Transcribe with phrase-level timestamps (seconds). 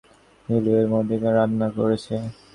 [0.49, 2.15] নীলু এর মধ্যে রান্না করেছে।